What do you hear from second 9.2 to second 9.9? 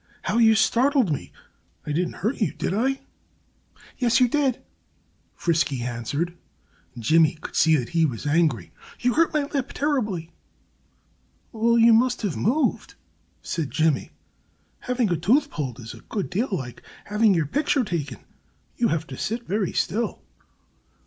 my lip